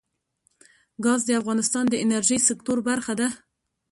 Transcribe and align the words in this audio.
ګاز 1.03 1.21
د 1.27 1.31
افغانستان 1.41 1.85
د 1.89 1.95
انرژۍ 2.03 2.39
سکتور 2.49 2.77
برخه 2.89 3.13
ده. 3.19 3.27